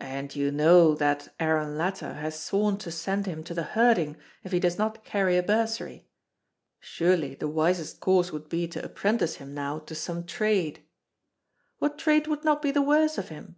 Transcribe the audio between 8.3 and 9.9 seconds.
would be to apprentice him now